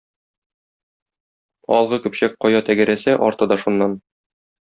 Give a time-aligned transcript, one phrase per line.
[1.75, 3.97] Алгы көпчәк кая тәгәрәсә, арты да шуннан.